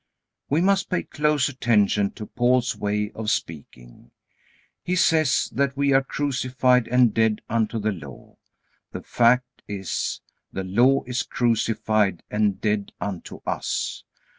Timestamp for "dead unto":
7.13-7.77, 12.59-13.41